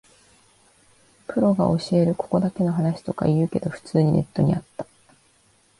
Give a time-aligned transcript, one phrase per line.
[1.27, 4.87] プロが教えるここだけの話とか言うけど、普通にネットにあった